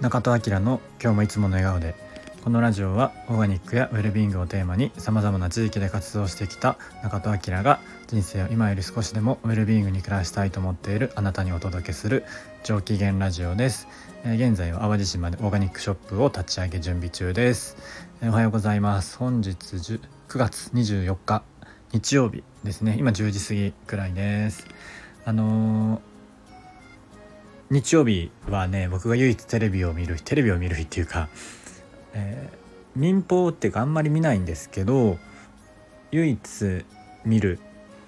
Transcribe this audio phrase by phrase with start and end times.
[0.00, 1.94] 中戸明の今日もいつもの笑顔で
[2.42, 12.24] このラジオはオーガニックやウェルビーイングをテーマにさまざまな地域で活動してきた中戸明が人生を今より少しでもウェルビーイングに暮らしたいと思っているあなたにお届けする
[12.64, 13.88] 上機嫌ラジオです、
[14.24, 17.76] え、現在は淡路島でオーガニックショップを立ち上げ準備中です、
[18.22, 19.18] え、おはようございます。
[19.18, 20.00] 本日9
[20.38, 21.42] 月24日
[21.92, 22.96] 日曜日ですね。
[22.98, 24.66] 今10時過ぎくらいです。
[25.26, 26.09] あのー
[27.70, 31.28] 日曜日はね僕が唯一テレビを見る日テレビを見る日っていうか、
[32.14, 35.18] えー、民放っていうかあんまり見ないんですけど
[36.10, 36.84] 唯一
[37.24, 37.60] 見る、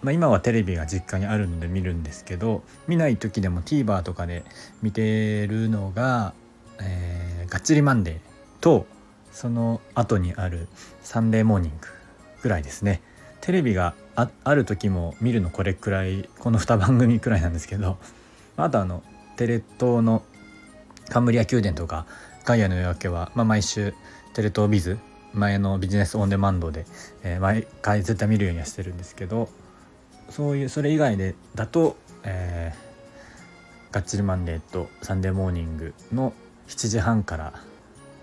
[0.02, 4.44] まあ、今はテレビが実家にあるので見るんですけど見ない時でも TVer とかで
[4.82, 6.34] 見てるのが
[6.82, 8.18] 「えー、がっちりマンデー」
[8.60, 8.86] と
[9.30, 10.66] その後にある
[11.04, 11.86] 「サンデーモーニング」
[12.42, 13.00] ぐらいですね。
[13.40, 17.98] テレビがある時も見るのこれくらいこの2番組くらいなんですけど
[18.56, 19.02] あとあの
[19.36, 20.22] テレ東の
[21.08, 22.06] カンブリア宮殿とか
[22.44, 23.94] ガイアの夜明けは、まあ、毎週
[24.34, 24.98] テレ東ビズ
[25.32, 26.84] 前のビジネスオンデマンドで、
[27.22, 29.48] えー、毎回絶対見るようにはしてるんですけど
[30.30, 36.32] そういうそれ以外でだと、えー、ガッチリマンデーとサンデーモーニングの
[36.68, 37.54] 7時半から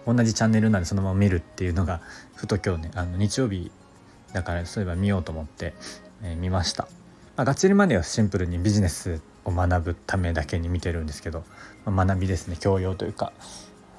[0.05, 2.01] 同じチャンネルなんでそのまま見るっていうのが
[2.35, 3.71] ふと今日ねあの日曜日
[4.33, 5.73] だからそういえば見ようと思って、
[6.23, 6.87] えー、見ました。
[7.35, 11.43] まあ、ガッチリマンデーはシンプルにビジネスを学ぶためだけに見てるんですけど、
[11.85, 13.33] まあ、学びですね教養というか。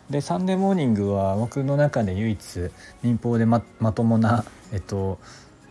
[0.08, 2.70] で「サンデーモーニング」は僕の中で唯一
[3.02, 5.18] 民放でままともな、えっと、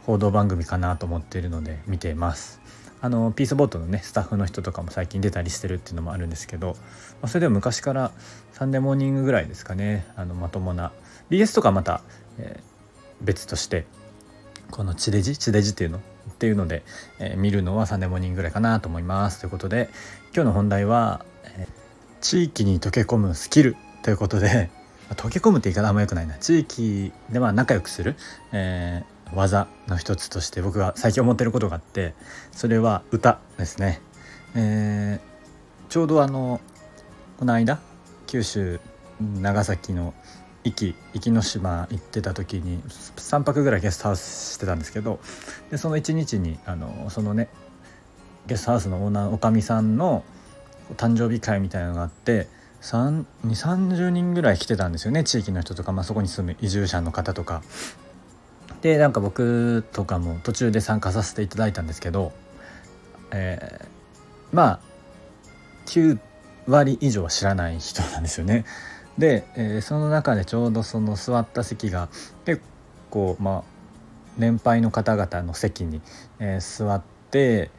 [0.05, 2.59] 報道番組かなと思っているので見てます。
[3.01, 6.73] あのピースボートのねスタッフの人とかも最近出たりしてるっていうのもあるんですけど、ま
[7.23, 8.11] あ、それでも昔から
[8.51, 10.91] 「サンデーモーニング」ぐらいですかねあのまともな
[11.29, 12.01] BS とかまた、
[12.37, 13.85] えー、別として
[14.69, 16.83] この地デジ地デジっていうのっていうので、
[17.19, 19.41] えー、見るのはサンデーモーニングぐらいかなと思います。
[19.41, 19.89] ということで
[20.33, 21.67] 今日の本題は、えー、
[22.21, 24.69] 地域に溶け込むスキルということで
[25.15, 26.35] 溶け込むって言い方あんまよくないな。
[26.35, 28.15] 地域では仲良くする、
[28.51, 32.13] えー、技の一つとして僕が最近思ってることがあって
[32.51, 34.01] それは歌ですね、
[34.55, 36.61] えー、ちょうどあの
[37.37, 37.79] この間
[38.27, 38.79] 九州
[39.19, 40.13] 長崎の
[40.63, 42.81] 壱岐壱岐島行ってた時に
[43.17, 45.19] 3泊ぐらいゲストハウスしてたんですけど
[45.71, 47.49] でその1日にあのそのね
[48.47, 50.23] ゲストハウスのオーナーおかみさんの
[50.97, 52.47] 誕生日会みたいなのがあって
[52.81, 57.61] 2 3 0人ぐらい来てたんですよね地域の人とか、まあ、そこに住む移住者の方とか。
[58.81, 62.31] でなんか僕とかも途中で参加させていただいたんですけど、
[63.31, 63.87] えー、
[64.53, 64.79] まあ
[65.87, 66.17] 9
[66.65, 68.63] 割以上は知らない人なんですよね。
[69.19, 72.07] で、えー、その中でちょうどその座った席が
[72.45, 72.61] 結
[73.09, 73.63] 構まあ
[74.37, 76.01] 年配の方々の席に、
[76.39, 77.69] えー、座って、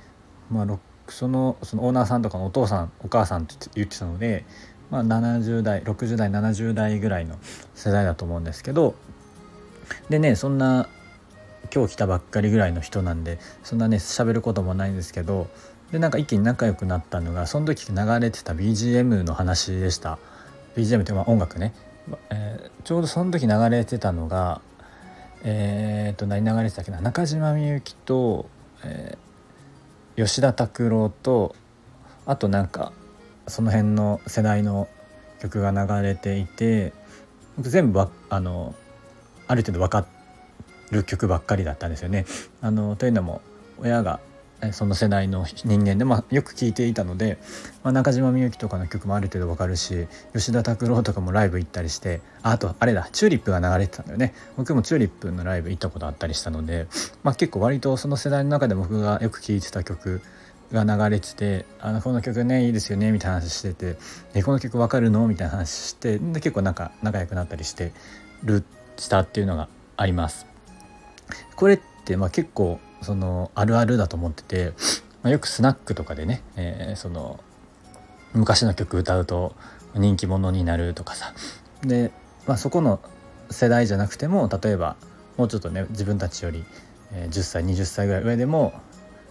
[0.51, 0.78] まあ、
[1.09, 4.45] そのそのオーナーさんとかのお父さんお母さんって言ってたので、
[4.91, 7.39] まあ、70代60代70代ぐらいの
[7.75, 8.95] 世代だと思うんですけど
[10.11, 10.89] でねそんな
[11.75, 15.49] 今日来たばっかりぐらいの人なんでそんなね喋ることもないんですけど
[15.91, 20.19] でなんか一気に仲良くなったのがその時流れてた BGM の話でした。
[20.77, 21.75] BGM ってまあ音楽ね、
[22.31, 24.61] えー、ちょうどその時流れてたのが
[25.43, 28.47] えー、と何流れてたっけな中島みゆきと、
[28.85, 31.57] えー、吉田拓郎と
[32.27, 32.93] あとなんか
[33.47, 34.89] その辺の世代の
[35.41, 36.93] 曲が流れていて
[37.59, 38.75] 全部あの
[39.47, 40.07] ある程度分か
[40.91, 42.27] る曲ばっかりだったんですよね。
[42.61, 43.41] あのというのも
[43.79, 44.21] 親が
[44.72, 47.38] その世代の人間で、まあ、よく聴いていたので、
[47.82, 56.87] まあ、中島みゆきとかの曲もある程度わかるし吉田拓郎とかもライブ行ったりしてあとあれだチューリップが流れてたんだよね僕もチューリップのライブ行ったことあったりしたので、
[57.22, 60.21] まあ、結構割とその世代の中で僕がよく聴いてた曲
[60.72, 63.97] が流れてて「あのこの曲ねいいですよね」みたいな話してて
[64.34, 67.92] 「えこの曲わかるの?」みたいな話してで結構なんか仲良くなったりして
[68.44, 68.65] る
[68.97, 70.47] したっていうのがあります。
[71.56, 71.81] これっ
[72.16, 74.72] まあ結構そのあるあるだと思ってて、
[75.22, 77.41] まあ、よくスナックとかでね、えー、その
[78.33, 79.54] 昔の曲歌うと
[79.95, 81.33] 人気者になるとかさ。
[81.83, 82.12] で、
[82.47, 83.01] まあ、そこの
[83.51, 84.97] 世代じゃなくても例えば
[85.36, 86.65] もうちょっとね自分たちより
[87.12, 88.72] 10歳20歳ぐらい上でも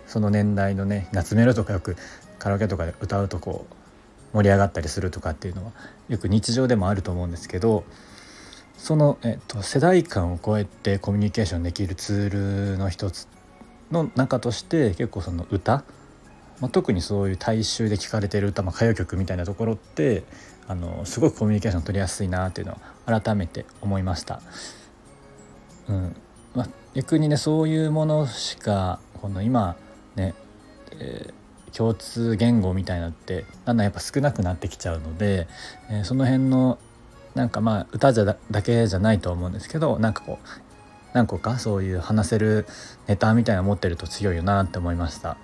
[0.07, 1.95] その年代のね夏メロとかよく
[2.39, 5.71] カラオケとかで歌うとこう盛り上がったりするとかっていうのは
[6.07, 7.83] よく日常でもあると思うんですけど
[8.79, 13.27] その、えっと、世代間を超えてコミュニケーションできるツールの一つ
[13.91, 15.83] の中として結構その歌、
[16.61, 20.23] まあ、特にそういう大衆で聴かれてる歌、まあ、歌謡曲みたいなところって
[20.67, 24.41] あのすごくコミュニケーション取りやすいなっていうのを改めて思いました。
[25.89, 26.15] うん
[26.55, 29.75] まあ、逆にねそういうものしかこの今
[30.15, 30.35] ね、
[30.93, 35.47] えー、共通言語みたいなのってだんだんやっぱ少なくなってきちゃうので、
[35.89, 36.79] えー、その辺の
[37.39, 40.47] なんかまあ歌じゃだけじゃないと思うんですけどなんかこう
[41.13, 42.67] 何個かそういう話せる
[43.07, 45.37] ネタみたいなの持ってると強いよなって思いました。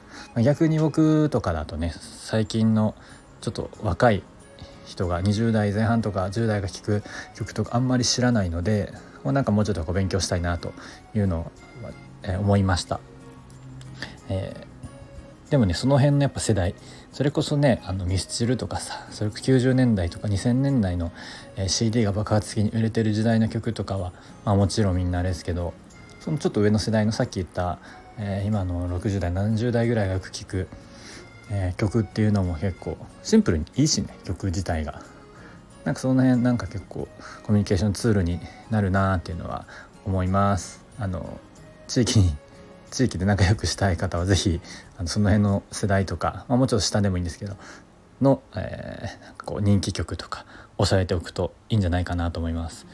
[0.44, 2.96] 逆に僕とかだとね最近の
[3.40, 4.24] ちょっと若い
[4.86, 7.04] 人が20代前半とか10代が聴く
[7.34, 8.92] 曲とかあんまり知らないので
[9.24, 10.74] なんかもうちょっとこう勉強したいなと
[11.16, 11.52] いうのを、
[12.24, 13.00] え思いました、
[14.28, 16.76] えー、でもねその辺のやっぱ世代
[17.16, 21.14] それこそねあのミスチルとかさそれ90年代とか2000年代の、
[21.68, 24.12] CD が爆発的に売れてる時代の曲とかは、
[24.44, 25.74] まあ、もちろんみんなあれですけど
[26.20, 27.80] そのちょっと上の世代のさっき言った、
[28.20, 30.68] えー、今の60代70代ぐらいがよく聴く
[31.52, 35.02] えー、曲っていうのも結構シンプルにいいしね曲自体が。
[35.84, 37.08] なんかその辺なんか結構
[37.44, 38.40] コミュニケーションツールに
[38.72, 39.68] なるなっていうのは
[40.04, 40.84] 思います。
[41.00, 41.40] あの
[41.88, 42.34] 地域に
[42.96, 44.62] 地域で仲良くしたい方は是非
[44.98, 47.56] あのその辺の世代とか、まあ、もうちょっと下でもいいんですけど
[48.22, 50.46] の、えー、こう人気曲とか
[50.78, 52.88] 押さえておくといいんじゃないかなと思います。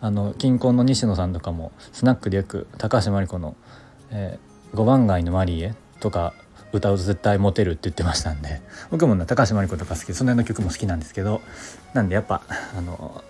[0.00, 3.56] あの近婚の西野さんとかもスナックでよく高橋真理子の、
[4.10, 6.34] えー「番街のマリエ」とか
[6.72, 8.60] 歌うと絶対モテるって言ってましたんで
[8.90, 11.40] 僕も高橋真理子とか好きその辺の曲も好きなんですけど
[11.94, 12.42] なんでやっぱ
[12.76, 13.22] あの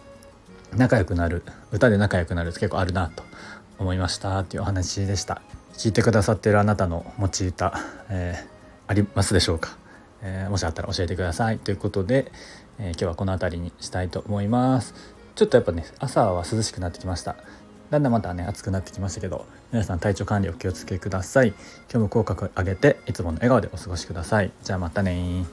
[0.74, 3.22] 仲良くなる歌で仲良くなるって結構あるなと
[3.78, 5.42] 思いましたっていうお話でした。
[5.74, 7.74] 聞いてくださってるあなたの持ち歌、
[8.08, 8.48] えー、
[8.86, 9.76] ありますでしょうか、
[10.22, 11.58] えー、もしあったら教えてください。
[11.58, 12.30] ということで、
[12.78, 14.94] えー、今日はこの辺りにしたいと思います。
[15.34, 17.36] ちょっとやっぱね朝は涼しくなってきました。
[17.90, 21.48] だんだんまたね暑くなってきましたけど皆さん体調管理お気をつけください。
[21.48, 21.58] 今
[21.92, 24.52] 日も口角上げていつもの笑顔でお過ごしください。
[24.62, 25.44] じゃあまたね